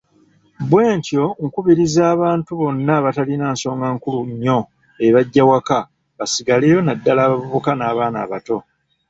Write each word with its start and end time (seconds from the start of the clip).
Bwentyo 0.69 1.23
nkubiriza 1.45 2.01
abantu 2.15 2.49
bonna 2.59 2.91
abatalina 2.99 3.45
nsonga 3.53 3.87
nkulu 3.95 4.19
nnyo 4.31 4.59
ebaggya 5.07 5.43
waka, 5.49 5.79
basigaleyo, 6.17 6.79
naddala 6.83 7.21
abavubuka 7.23 7.71
n'abaana 7.75 8.17
abato. 8.25 8.57